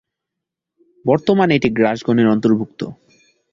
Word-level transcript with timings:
বর্তমান 1.05 1.49
এটি 1.51 1.69
গ্রাস 1.69 1.99
গণের 2.07 2.27
অন্তর্ভুক্ত। 2.27 2.81